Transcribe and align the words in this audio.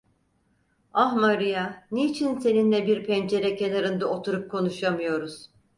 Ah 0.93 1.13
Maria, 1.13 1.83
niçin 1.91 2.39
seninle 2.39 2.87
bir 2.87 3.05
pencere 3.07 3.55
kenarında 3.55 4.07
oturup 4.09 4.51
konuşamıyoruz? 4.51 5.49